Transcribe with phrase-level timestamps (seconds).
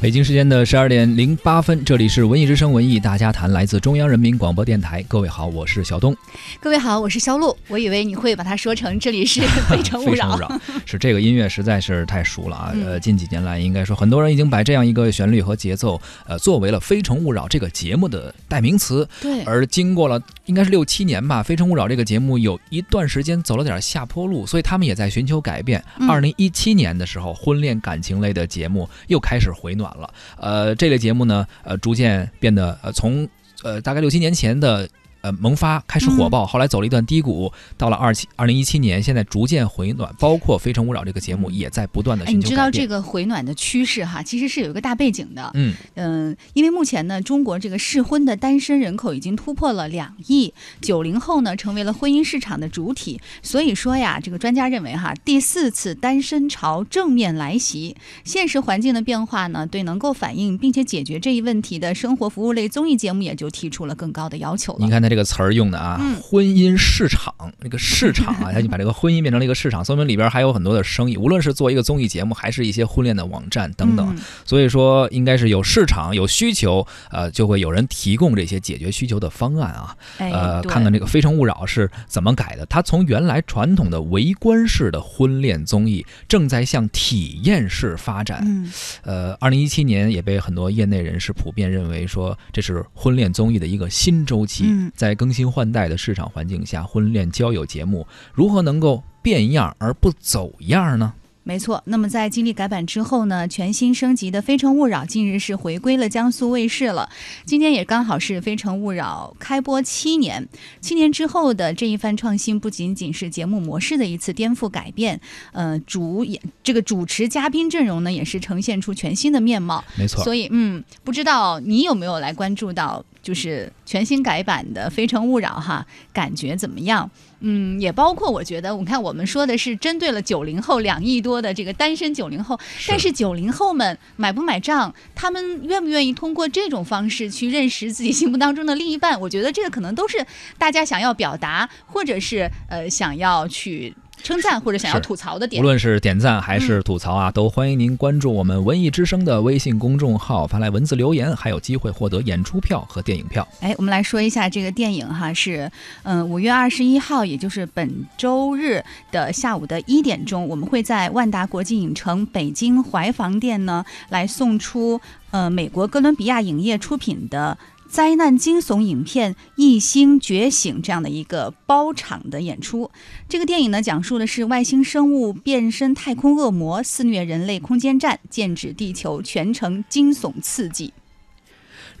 [0.00, 5.02] 北京时间的十二点零八分，这里是文艺之声文艺大家谈，来自中央人民广播电台。
[5.02, 6.16] 各位好，我是小东。
[6.58, 7.54] 各位好，我是肖路。
[7.68, 10.38] 我以为你会把它说成这里是《非诚勿扰》，
[10.86, 12.70] 是这个音乐实在是太熟了啊！
[12.74, 19.06] 嗯呃，近几年来，应该说很多人已经把这样一个旋律和节奏，呃，作为了《非诚勿扰》这个节目的代名词。
[19.20, 25.84] 对，而经过了应该是六七年吧，《非诚勿扰》这个节目有一段时间走了点下坡路，所以他们也在寻求改变。
[25.98, 30.12] 嗯二零一七年的时候，婚恋感情类的节目又开始回暖了。
[30.38, 33.28] 呃，这类节目呢，呃，逐渐变得呃从
[33.62, 34.88] 呃大概六七年前的。
[35.22, 42.44] 呃，萌发开始火嗯爆，后来走了一段低谷，到了二七二零一七年，现在逐渐回暖，包括《非诚勿扰》这个节目也在不断的哎，寻求。
[42.44, 45.50] 你知道这个回暖的趋势哈，其实是有一个大背景的。
[45.54, 53.20] 嗯，嗯，因为目前呢，中国这个适婚的单身人口已经突破了两亿，九零后呢成为了婚姻市场的主体。
[53.42, 57.94] 所以说呀，这个专家认为哈，第四次单身潮正面来袭。
[58.24, 64.78] 现实环境的变化呢，对能够反映并且解决这一问题的生活服务类综艺节目也就提出了更高的要求了。
[64.80, 74.14] 你看他这个词儿用的啊，嗯婚姻市场那个市场啊，他就把这个婚姻变成了一个市场，说明里边还有很多的生意，无论是做一个综艺节目，还是一些婚恋的网站等等。
[74.16, 79.96] 嗯所以说，应该是有市场有需求，呃，就会有人提供这些解决需求的方案啊。
[80.18, 82.64] 哎，呃，对看看这个《非诚勿扰》是怎么改的。
[82.66, 88.42] 它从原来传统的围观式的婚恋综艺，正在向体验式发展。
[88.44, 88.72] 嗯
[89.02, 94.64] 呃，二零一七年也被很多业内人士普遍认为说，这是婚恋综艺的一个新周期。
[94.66, 101.14] 嗯在更新换代的市场环境下，婚恋交友节目如何能够变样而不走样呢？
[101.42, 107.08] 没错，那么在经历改版之后呢，全新升级的《非诚勿扰》近日是回归了江苏卫视了。
[107.46, 110.46] 今天也刚好是《非诚勿扰》开播七年，
[110.82, 115.18] 七年之后的这一番创新，不仅仅是节目模式的一次颠覆改变，
[115.52, 119.82] 呃，主演这个主持嘉宾阵容呢，也是呈现出全新的面貌。
[119.96, 127.10] 没错，所以，嗯，不知道你有没有来关注到，就是全新改版的《非诚勿扰》哈，感觉怎么样？
[127.42, 139.18] 嗯，也包括我觉得，我看我们说的是针对了九零后两亿多的这个单身九零后，但是九零后们买不买账，他们愿不愿意通过这种方式去认识自己心目当中的另一半？
[139.18, 140.24] 我觉得这个可能都是
[140.58, 145.64] 大家想要表达，或者是呃想要去称赞或者想要吐槽的点无。
[145.64, 153.46] 论是点赞还嗯是吐槽啊，都欢迎您关注我们文艺之声的微信公众号，发来文字留言，还有机会获得演出票和电影票。
[153.60, 155.70] 哎，我们来说一下这个电影哈，是
[156.02, 165.00] 嗯五月二十一号，也就是本周日的下午的一点钟，我们会在万达国际影城北京怀房店呢来送出
[165.30, 167.56] 呃美国哥伦比亚影业出品的。
[167.90, 172.88] 灾难惊悚影片《异星觉醒》这样的一个包场的演出，
[173.28, 180.92] 这个电影呢，讲述的是外星生物变身太空恶魔，肆虐人类空间站，剑指地球，全程惊悚刺激。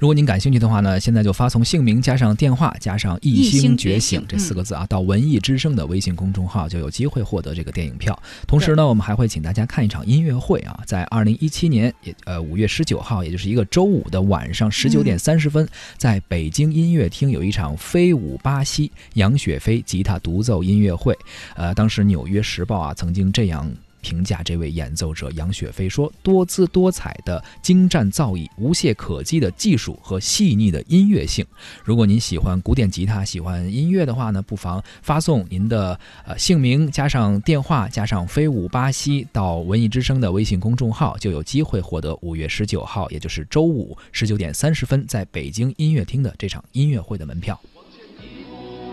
[0.00, 8.18] 如果您感兴趣的话呢，现在就发送姓名加上电话加上“一一星星觉醒”这四个字啊，到文艺之声的微信公众号就有机会获得这个电影票。
[8.46, 15.68] 同时呢，我们还会请大家看一场音乐会啊，在二零一七年也呃五月十九号，也就是一个周五的晚上十九点三十分，
[15.98, 21.14] 在北京音乐厅有一场飞舞巴西杨雪飞吉他独奏音乐会。
[21.54, 23.70] 呃，当时《纽约时报》啊曾经这样。
[24.00, 31.44] 评价这位演奏者杨雪飞说：“多姿多彩的精湛造诣，无懈可击的技术和细腻的音乐性。
[31.84, 47.60] 如果您喜欢古典吉他，喜欢音乐的话呢，不妨发送您的呃姓名加上电话加上飞舞巴西到文艺之声的微信公众号，就有机会获得五月十九号，也就是周五十九点三十分，在北京音乐厅的这场音乐会的门票。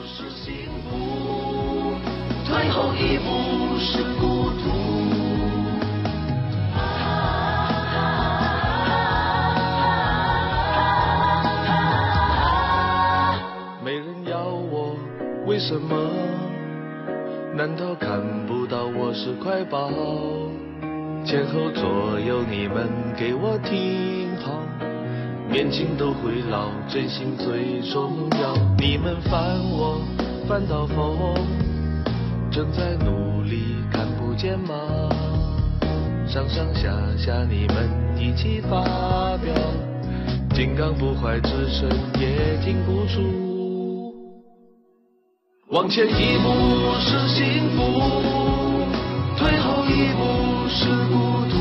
[0.06, 0.54] 是幸
[0.90, 1.94] 福，
[2.48, 4.87] 退后一步是孤独。
[15.58, 15.98] 为什么？
[17.56, 19.90] 难道看不到我是块宝？
[21.26, 22.88] 前后左右你们
[23.18, 24.62] 给我听好，
[25.50, 28.54] 年轻都会老，真心最重要。
[28.78, 30.00] 你们烦我，
[30.48, 31.34] 烦到疯，
[32.52, 34.76] 正在努力，看不见吗？
[36.28, 38.84] 上上下下你们一起发
[39.38, 39.56] 表，
[40.54, 41.90] 金刚不坏之身
[42.20, 43.47] 也停不住。
[45.72, 47.84] 往前一步是幸福，
[49.36, 51.60] 退后一步是孤独。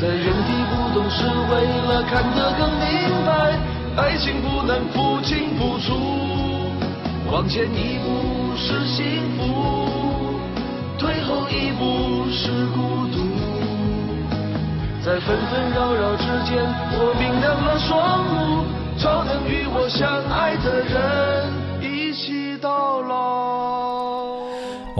[0.00, 2.86] 在原地不动是为了看得更明
[3.26, 3.58] 白，
[4.00, 5.92] 爱情不能不清不出。
[7.32, 9.04] 往前一步是幸
[9.36, 10.38] 福，
[10.98, 13.26] 退后一步是孤独。
[15.02, 16.62] 在纷纷扰扰之间，
[16.92, 18.64] 我明亮了双目，
[18.96, 20.94] 超能与我相爱的人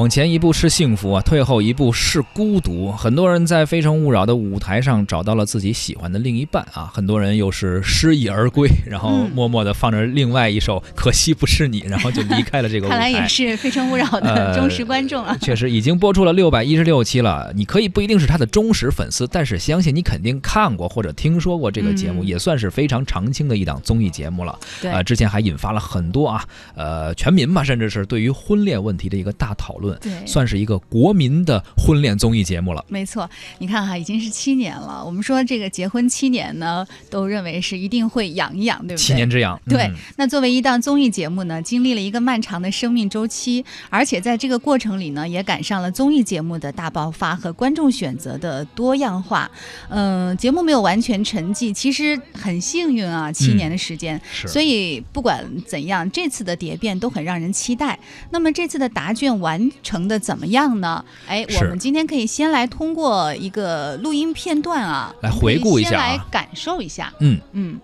[0.01, 2.91] 往前一步是幸福啊，退后一步是孤独。
[2.91, 12.97] 很多人在《非诚勿扰》的舞台上找到了自己喜欢的另一半啊，很多人又是失意而归，然后默默的放着另外一首《可惜不是你》，然后就离开了这个舞台。
[12.97, 15.37] 看来也是《非诚勿扰》的忠实观众啊。
[15.43, 17.53] 确实，已经播出了六百一十六期了。
[17.55, 24.59] 你可以不一定是他的忠实粉丝，但是相信你肯定看过或者听说过这个节目，也算是非常常青的一档综艺节目了。
[24.81, 26.43] 对，之前还引发了很多啊，
[26.75, 29.90] 呃，全民吧，甚至是对于婚恋问题的一个大讨论。
[29.99, 32.85] 对，算是一个国民的婚恋综艺节目了。
[32.89, 33.29] 没错，
[33.59, 35.05] 你看哈，已经是七年了。
[35.05, 39.07] 我们说这个结婚七年呢，都认为是一定会养一养，对不对？
[39.07, 39.61] 七年之痒。
[39.69, 39.91] 对。
[40.17, 49.51] 那作为一档综艺节目呢，经历了一个漫长的生命周期，而且在这个过程里呢，也赶上了综艺节目的大爆发和观众选择的多样化。
[49.89, 54.21] 嗯，节目没有完全沉寂，其实很幸运啊，七年的时间。
[54.47, 57.99] 所以不管怎样，这次的蝶变都很让人期待。
[58.31, 61.05] 那么这次的答卷完成的怎么样呢？
[61.27, 67.13] 哎，我们今天可以先来通过一个录音片段啊，来回顾一下，来感受一下。
[67.21, 67.81] 嗯嗯。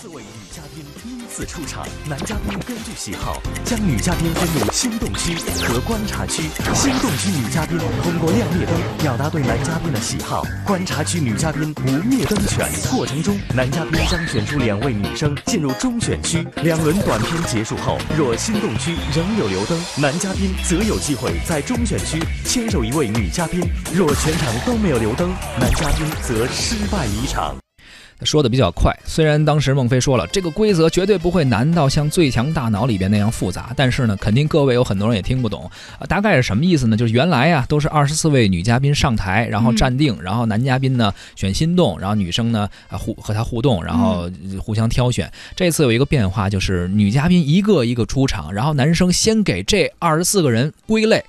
[0.00, 5.34] 四位女嘉宾第一次出场，男嘉宾根据喜好将女嘉宾分入心动区
[5.66, 6.44] 和观察区。
[6.72, 12.70] 心动区女嘉宾通过亮灭灯表达对男嘉宾的喜好，观察区女嘉宾无灭灯权。
[12.92, 16.46] 过程中，男嘉宾将选出两位女生进入中选区。
[16.62, 23.62] 两轮短片结束后，若心动区仍有留灯，男嘉宾则有机会在中选区牵手一位女嘉宾；
[23.92, 25.28] 若全场都没有留灯，
[25.58, 27.56] 男嘉宾则失败离场。
[28.24, 36.06] 说的比较快，虽然当时孟非说了这个规则绝对不会难到像《最强大脑》里边那样复杂，但是呢，肯定各位有很多人也听不懂啊。
[36.06, 36.96] 大概是什么意思呢？
[36.96, 44.28] 就是原来啊都是二十四位女嘉宾上台，然后站定，然后男嘉宾呢选心动，然后女生呢啊互和他互动，然后
[44.58, 45.30] 互相挑选。
[45.54, 51.24] 这次有一个变化，就是女嘉宾一个一个出场，然后男生先给这二十四个人归类。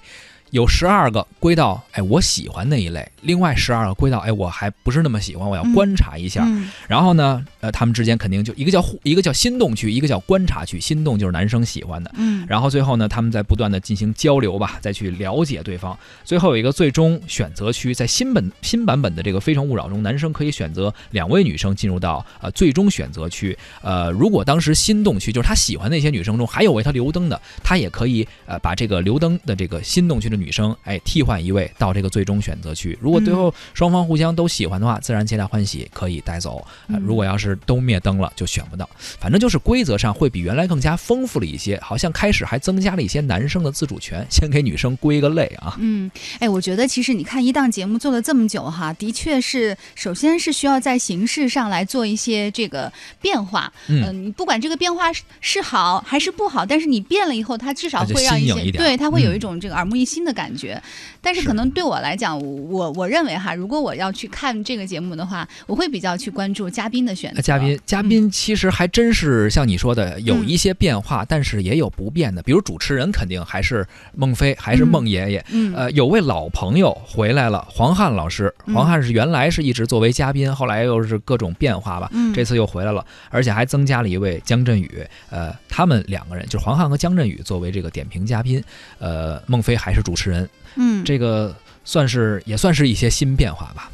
[0.52, 6.48] 有十二个归到哎我喜欢那一类，另外十二个归到哎我还不是那么喜欢，我要观察一下。
[6.88, 10.80] 然后呢，呃，他们之间肯定就一个叫互，一个叫心动区，一个叫观察区。
[10.80, 12.46] 心动就是男生喜欢的，嗯。
[12.48, 15.96] 然后最后呢，他们在不断的进行交流吧，再去了解对方。
[16.24, 23.56] 最后有一个最终选择区，在新本新版本的这个《非诚勿扰》中，男生可以选择两位女生进入到呃最终选择区。
[23.84, 30.39] 呃，如果当时心动区就是他喜欢那些女生中还有为他留灯的，他也可以呃把这个留灯的这个心动区的。
[30.40, 32.98] 女生，哎，替换一位到这个最终选择区。
[33.02, 36.66] 如果最后双方互相都喜欢的话，自然皆大欢喜，可以带走。
[37.06, 38.90] 如果要是都灭灯了，就选不到。
[39.20, 45.76] 反正就是规则上会比原来更加丰富了一些，好像开始还增加了一些男生的自主权，先给女生归个类啊。
[45.80, 46.10] 嗯，
[46.40, 52.92] 哎，我觉得其实你看一档节目做了这么久哈，的确是，首先是需要在形式上来做一些这个
[53.22, 53.72] 变化。
[53.88, 59.50] 嗯，你不管这个变化是是好还是不好，但是你变了以后，它至少会让一些对，它会有一种。
[59.60, 60.82] 这个耳目一新的感觉，
[61.22, 67.42] 但是可能对我来讲，我我认为哈，如果我要去看这个节目的话，我会比较去关注嘉宾的选择。
[67.42, 72.42] 嘉宾嘉宾其实还真是像你说的有一些变化，但是也有不变的。
[72.44, 75.46] 比如主持人肯定还是孟非，还是孟爷爷。
[75.76, 78.54] 呃，有位老朋友回来了，黄汉老师。
[78.74, 82.10] 黄汉是原来是一直作为嘉宾，后来又是各种变化吧。
[82.34, 85.06] 这次又回来了，而且还增加了一位江振宇。
[85.30, 88.64] 呃，他们两个人就是黄汉和江振宇作为这个点评嘉宾。
[89.00, 89.40] 呃。
[89.48, 93.92] 孟非还是主持人，嗯，这个算是也算是一些新变化吧。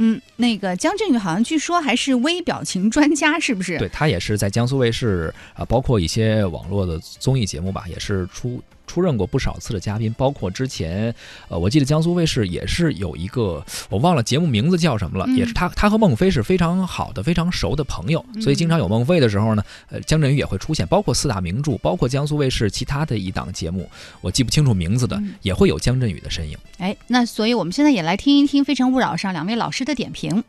[0.00, 3.76] 嗯，那个姜振宇好像据说还是微表情专家，是不是？
[3.78, 8.62] 对他也是在江苏卫视啊，包括一些网络的综艺节目吧，也是出。
[8.88, 11.14] 出任过不少次的嘉宾，包括之前，
[11.48, 23.88] 呃，我记得江苏卫视也是有一个，我忘了节目名字叫什么了，也是他，他和孟非是非常好的、非常熟的朋友，所以经常有孟非的时候呢，呃，姜振宇也会出现，包括四大名著，包括江苏卫视其他的一档节目，
[24.22, 26.56] 我记不清楚名字的，也会有姜振宇的身影。
[26.78, 30.42] 哎，那所以我们现在也来听一听《非诚勿扰》上两位老师的点评。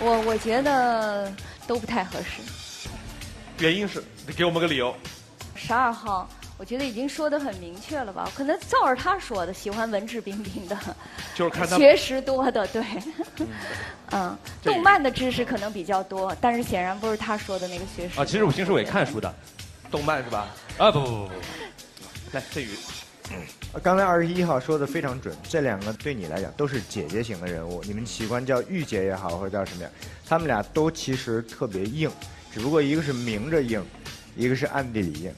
[0.00, 1.32] 我我觉得
[1.66, 2.42] 都不太合适，
[3.58, 4.94] 原因是你给我们个理由。
[5.54, 6.28] 十二号。
[6.58, 8.28] 我觉得已经说的很明确了吧？
[8.34, 10.76] 可能照着他说的，喜欢文质彬彬的，
[11.34, 12.82] 就是看他学识多的，对，
[14.10, 18.20] 嗯， 动漫的知识可能比较多，但是显然不是他说的那个学识。
[18.20, 19.32] 啊，其实我平时我也看书的，
[19.88, 20.48] 动漫是吧？
[20.78, 21.32] 啊，不不不不，
[22.32, 22.70] 来这宇，
[23.80, 29.90] 刚才二十一号说的非常准，这两个对你来讲都是姐姐型的人物，你们喜欢叫御姐也好，或者叫什么呀？
[30.26, 32.10] 他们俩都其实特别硬，
[32.52, 33.80] 只不过一个是明着硬，
[34.34, 35.32] 一个是暗地里硬。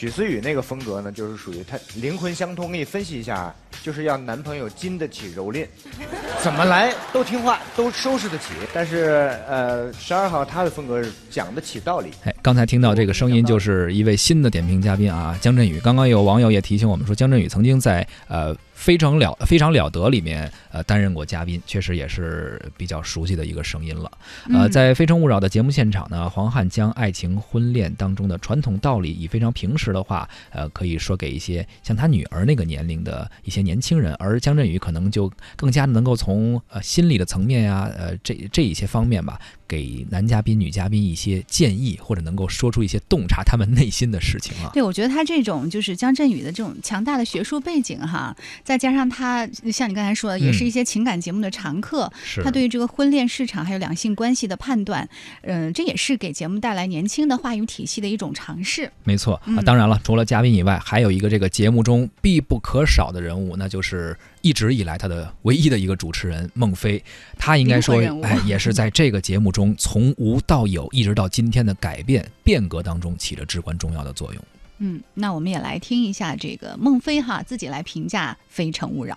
[0.00, 2.72] 许思雨那个风格呢，就是属于他灵魂相通。
[2.72, 5.66] 给你分析一下啊，就是要男朋友经得起蹂躏，
[6.42, 8.54] 怎么来都听话，都收拾得起。
[8.72, 12.10] 但是呃，十二号他的风格是讲得起道理。
[12.24, 15.78] 哎，刚才听到这个声音，就是一位新的点评嘉宾啊，姜振宇。
[15.80, 18.56] 刚刚有网友也提醒我们说，姜振宇曾经在呃。
[18.80, 24.10] 非常了非常了得里面，呃，担任过嘉宾，确实也是比较熟悉的一个声音了。
[24.48, 39.38] 呃，在《非诚勿扰》的节目现场呢，黄汉将爱情婚恋当中的传统道理以非常平实的话，呃，可以说给一些像他女儿那个年龄的一些年轻人，而姜振宇可能就更加能够从呃心理的层面呀，呃，这这一些方面吧。
[39.70, 44.70] 给男嘉宾、女嘉宾一些建议，或者能够说出一些洞察他们内心的事情啊。
[44.72, 48.36] 对，我觉得他这种就是姜振宇的这种强大的学术背景哈，
[48.70, 52.08] 再加上他像你刚才说的，也是一些情感节目的常客，
[52.44, 55.08] 他对于这个婚恋市场还有两性关系的判断，
[55.42, 58.88] 嗯，这也是给节目带来年轻的话语体系的一种尝试。
[59.02, 64.16] 没错啊，当然了，除了嘉宾以外，还有一个这个节目中必不可少的人物，那就是。
[64.42, 67.04] 一直以来，他的唯一的一个主持人孟非，
[67.36, 74.42] 他应该说，哎，也是在这个节目中从无到有，一直到今天的改变变革当中起着至关重要的作用。
[74.82, 79.14] 嗯，那我们也来听一下这个孟非哈自己来评价《非诚勿扰》。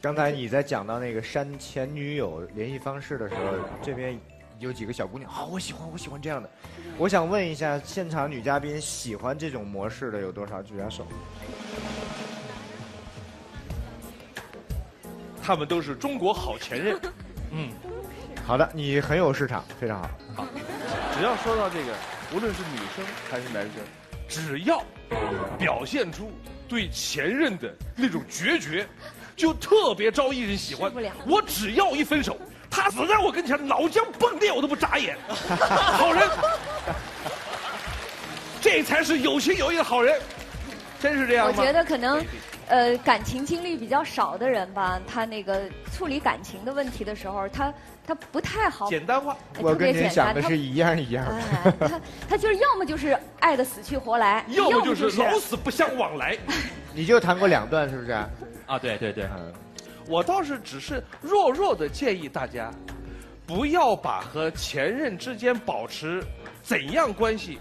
[0.00, 4.16] 刚才你在讲到那个删前女友联系方式的时候，这边
[4.60, 6.48] 有几个小姑娘，好，我喜欢，我喜欢这样的。
[6.96, 10.62] 我想问一下，现场女嘉宾喜欢这种模式的有多少？
[10.62, 11.04] 举下手。
[15.42, 17.00] 他们都是中国好前任，
[17.50, 17.70] 嗯，
[18.46, 20.10] 好的，你很有市场，非常好。
[20.36, 20.46] 好，
[21.16, 21.92] 只要说到这个，
[22.32, 23.82] 无论是女生还是男生，
[24.28, 24.82] 只要
[25.58, 26.30] 表现出
[26.68, 28.86] 对前任的那种决绝，
[29.34, 30.92] 就特别招艺人喜欢。
[31.26, 32.36] 我只要一分手，
[32.70, 35.16] 他死在我跟前，脑浆迸裂，我都不眨眼。
[35.28, 36.28] 好人，
[38.60, 40.20] 这才是有情有义的好人，
[41.00, 41.54] 真是这样吗？
[41.56, 42.24] 我觉得可能。
[42.70, 47.72] 呃，感情经历比较少的人吧，他那个处理感情的问题的时候，他
[48.08, 48.88] 他不太好。
[48.88, 51.72] 简单化，我跟你想的是一样一样的。
[51.86, 52.00] 他
[52.30, 56.34] 他就是要么就是爱的死去活来，要么就是老死不相往来。
[56.94, 58.12] 你就谈过两段，是不是？
[58.12, 59.28] 啊，对对对。
[60.06, 62.72] 我倒是只是弱弱的建议大家，
[63.46, 66.24] 不要把和前任之间保持
[66.62, 67.58] 怎样关系。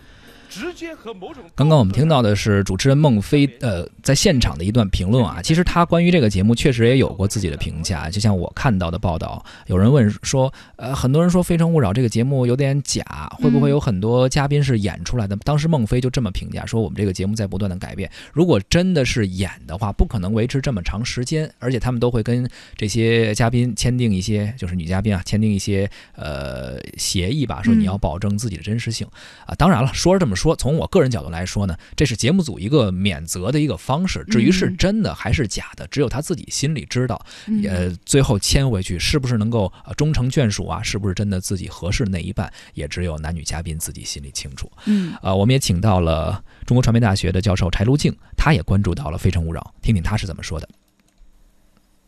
[0.49, 1.43] 直接和某种。
[1.55, 8.09] 刚刚我们听到的是主持人孟非呃在现场的一段评论啊，其实他关于这个节目确实也有过自己的评价。
[8.09, 13.03] 就像我看到的报道，有人问说，呃，很多人说《非诚勿扰》这个节目有点假，
[13.41, 15.35] 会不会有很多嘉宾是演出来的？
[15.37, 29.05] 当时孟非就这么评价说，我们这个节目在不断的改变，如果真的是演的话，不可能维持这么长时间，而且他们都会跟这些嘉宾签订一些，就是女嘉宾啊，签订一些呃协议吧，说你要保证自己的真实性
[29.45, 29.53] 啊。
[29.55, 30.36] 当然了，说是这么。
[30.37, 34.23] 说从我个人角度来说呢，这是节目组一个免责的一个方式。
[34.29, 37.19] 至于是真的还是假的，只有他自己心里知道。
[37.67, 40.81] 呃，最后签回去是不是能够终成眷属啊？
[40.81, 44.71] 是不是真的自己合适那一半，也只有男女嘉宾自己心里清楚。
[44.85, 50.69] 嗯，呃，我们也请到了中国传媒大学的教授柴璐静，他也关注到了《非诚勿扰》，听听他是怎么说的。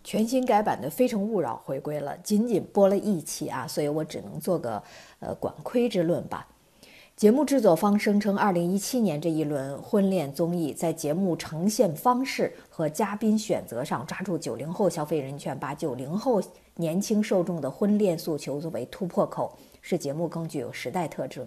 [0.03, 4.81] 全新改版的《非诚勿扰》回归了，仅仅播了一期啊，所以我只能做个
[5.19, 6.47] 呃管窥之论吧。
[7.19, 16.41] 节目制作方声称，二零一七年这一轮婚恋综艺在节目呈现方式和嘉宾选择上抓住九零后消费人群，把九零后
[16.75, 21.45] 年轻受众的婚恋诉求作为突破口，使节目更具有时代特征。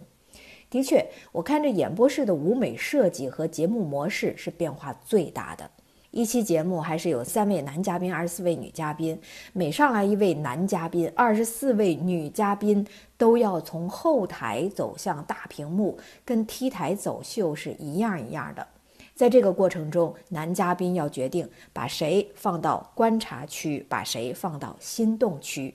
[0.69, 5.71] 的确，我看着演播室的舞美设计和节目模式是变化最大的。
[6.12, 9.19] 一期节目还是有三位男嘉宾，二十四位女嘉宾。
[9.54, 18.66] 每上来一位男嘉宾，二十四位女嘉宾都要从后台走向大屏幕，跟 T 台走秀是一样一样的。
[19.14, 25.75] 在这个过程中，男嘉宾要决定把谁放到观察区，把谁放到心动区。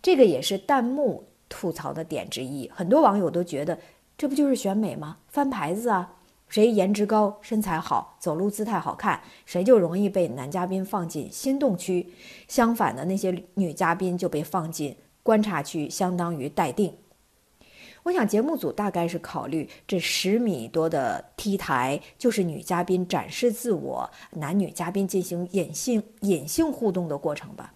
[0.00, 2.70] 这个也是弹幕吐槽的点之一。
[2.74, 3.78] 很多网友都觉得，
[4.16, 5.18] 这不就是选美吗？
[5.28, 6.14] 翻牌子啊！
[6.48, 12.12] 谁颜值高、身材好、走路姿态好看，谁就容易被男嘉宾放进心动区。
[12.48, 16.94] 相反的，那些女嘉宾就被放进观察区，相当于待定。
[18.04, 27.74] 我想节目组大概是考虑这十米多的 T 台就是女嘉宾展示自我、男女嘉宾进行隐性隐性互动的过程吧。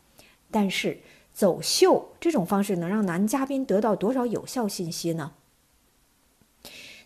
[0.50, 0.98] 但是
[1.34, 5.32] 走秀这种方式能让男嘉宾得到多少有效信息呢？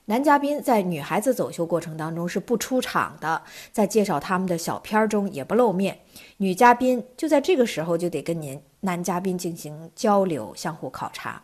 [0.09, 5.99] 男嘉宾在女孩子走秀过程当中是不出场的，在介绍他们的小片中也不露面。
[6.37, 11.43] 女嘉宾就在这个时候就得跟您男嘉宾进行交流，相互考察。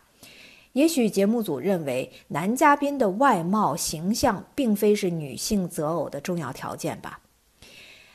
[0.71, 7.19] 也许节目组认为男嘉宾的外貌形象并非是女性择偶的重要条件吧。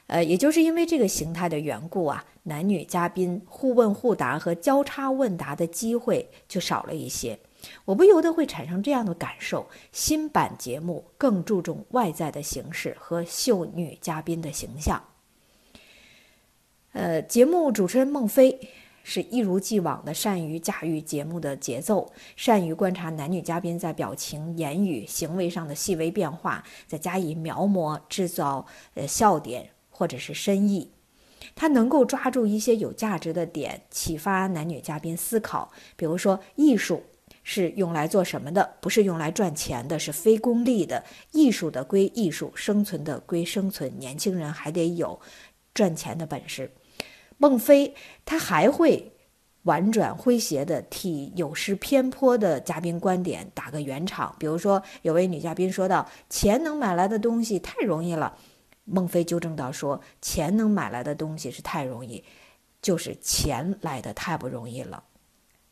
[0.07, 7.39] 呃，也就是因为这个形态的缘故啊，男女嘉宾互问互答和交叉问答的机会就少了一些。
[7.85, 15.03] 我不由得会产生这样的感受：新版节目更注重外在的形式和秀女嘉宾的形象。
[16.93, 18.59] 呃，节目主持人孟非
[19.03, 30.91] 是一如既往的善于驾驭节目的节奏，善于观察男女嘉宾在表情、言语、行为上的细微变化，再加以描摹，制造呃笑点或者是深意。
[31.55, 35.71] 他能够抓住一些有价值的点，启发男女嘉宾思考。
[35.97, 37.03] 比如说，艺术
[37.51, 38.77] 是用来做什么的？
[38.79, 41.03] 不是用来赚钱的，是非功利的。
[41.33, 43.99] 艺术的归艺术，生存的归生存。
[43.99, 45.19] 年轻人还得有
[45.73, 46.71] 赚钱的本事。
[47.39, 47.95] 孟非
[48.27, 49.11] 他还会
[49.63, 54.37] 婉转诙谐地替有失偏颇的嘉宾观点打个圆场。
[54.39, 58.37] 比如说，有位女嘉宾说道：“钱能买来的东西太容易了。”
[58.85, 62.23] 孟非纠正道：“说钱能买来的东西是太容易，
[62.83, 65.03] 就是钱来的太不容易了。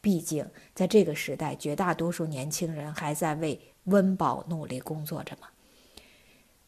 [0.06, 5.48] 毕竟在这个时代，绝大多数年轻人还在为温饱努力工作着嘛。”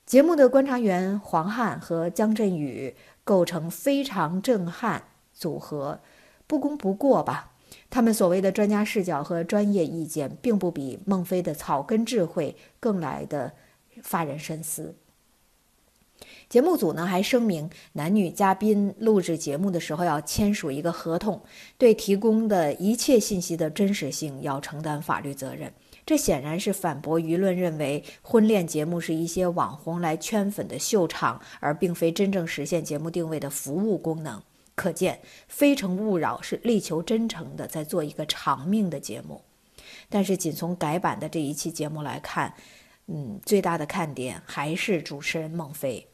[0.04, 6.00] 节目的观察员黄汉和姜振宇构成非常震撼组合，
[6.48, 7.52] 不攻不过吧？
[7.88, 13.52] 他们所谓的专家视角和专业意见，并不比孟非的草根智慧更来的
[14.02, 14.96] 发人深思。
[16.48, 21.38] 节目组呢还声明，男女嘉宾录制节目的时候要签署一个合同，
[21.76, 25.70] 对提供的一切信息的真实性要承担法律责任。
[26.06, 34.42] 这显然是反驳舆论认为婚恋节目是一些网红来圈粉的秀场，而并非真正实现节目定位的服务功能。
[34.74, 35.14] 可见，
[35.48, 39.42] 《非诚勿扰》是力求真诚的在做一个长命的节目。
[40.08, 42.54] 但是，仅从改版的这一期节目来看，
[43.08, 46.06] 嗯，最大的看点还是主持人孟非。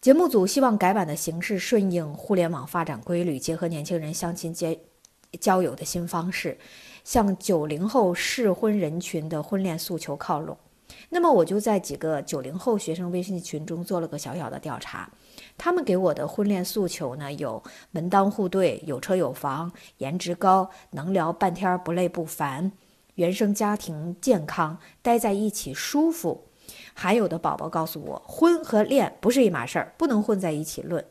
[0.00, 4.80] 节目组希望改版的形式顺应互联网发展规律，结合年轻人相亲结
[5.38, 6.56] 交友的新方式，
[7.04, 10.56] 向九零后适婚人群的婚恋诉求靠拢。
[11.10, 15.10] 那么，我就在几个九零后学生微信群中做了个小小的调查，
[15.58, 22.72] 他们给我的婚恋诉求呢，有门当户对、有车有房、颜值高、能聊半天不累不烦、
[23.16, 26.46] 原生家庭健康、待在一起舒服。
[26.94, 31.04] 还有的宝宝告诉我，婚和恋不是一码事儿，不能混在一起论。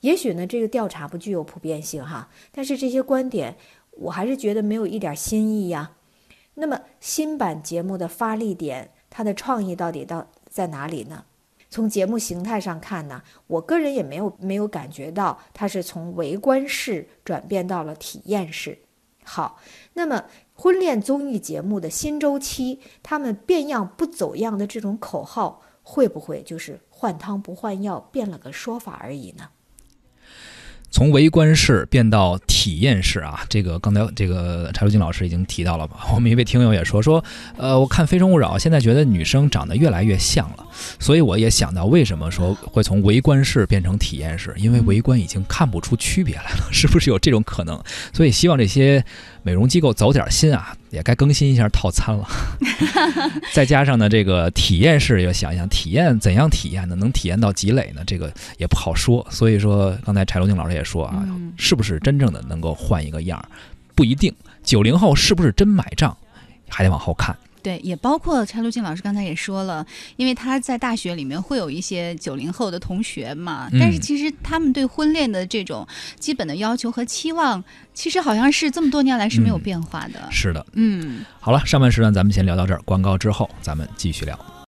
[0.00, 3.56] 也许呢，这个调查不具有普遍性哈，但是这些观点
[3.92, 5.92] 我还是觉得没有一点新意呀。
[6.54, 11.24] 那么新版节目的发力点，它的创意到底到在哪里呢？
[11.70, 18.78] 从节目形态上看呢，我个人也没有没有感觉到它是从围观式转变到了体验式。
[19.24, 19.58] 好，
[19.94, 20.24] 那么。
[20.62, 29.48] 婚恋综艺节目的新周期，他们变样不走样的这种口号，会不会就是换汤不换药，变了个说法而已呢？
[30.92, 35.96] 从围观式变到体验式啊，这个刚才这个柴如静老师已经提到了吧？
[36.14, 37.24] 我们一位听友也说说，
[37.56, 40.66] 呃，我看《非诚勿扰》，现在觉得女生长得越来越像了，
[41.00, 47.82] 所以我也想到为什么说会从围观式变成体验式，因为围观已经看不出区别来了，是不是有这种可能？
[48.12, 49.02] 所以希望这些
[49.42, 52.28] 美容机构走点心啊，也该更新一下套餐了。
[53.52, 56.94] 再加上呢，这个体验式要想一想，体验怎样体验呢？
[56.94, 58.02] 能体验到积累呢？
[58.06, 59.26] 这个也不好说。
[59.30, 61.26] 所以说，刚才柴罗静老师也说啊，
[61.56, 63.48] 是不是真正的能够换一个样儿，
[63.94, 64.32] 不一定。
[64.62, 66.16] 九零后是不是真买账，
[66.68, 67.34] 还得往后看。
[67.62, 75.86] 对，也包括柴路静老师刚才也说了，因为他在大学里面会有一些九零后的同学嘛，但是其实他们对婚恋的这种
[76.18, 77.62] 基本的要求和期望，
[77.94, 80.28] 其实好像是这么多年来是没有变化的。
[80.30, 84.38] 是的，嗯，好了，上半时段咱们先聊到这儿，广告之后咱们继续聊。